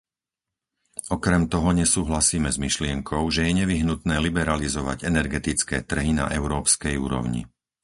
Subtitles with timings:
[1.15, 7.41] Okrem toho nesúhlasíme s myšlienkou, že je nevyhnutné liberalizovať energetické trhy na európskej úrovni.